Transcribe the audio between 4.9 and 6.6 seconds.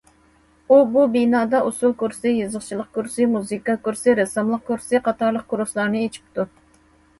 قاتارلىق كۇرسلارنى ئېچىپتۇ.